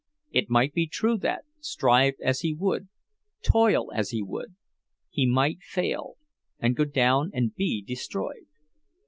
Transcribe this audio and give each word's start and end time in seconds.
It 0.31 0.49
might 0.49 0.73
be 0.73 0.87
true 0.87 1.19
that, 1.19 1.45
strive 1.59 2.15
as 2.23 2.39
he 2.39 2.55
would, 2.55 2.89
toil 3.43 3.91
as 3.93 4.09
he 4.09 4.23
would, 4.23 4.55
he 5.11 5.27
might 5.27 5.61
fail, 5.61 6.15
and 6.57 6.75
go 6.75 6.85
down 6.85 7.29
and 7.35 7.53
be 7.53 7.83
destroyed! 7.83 8.47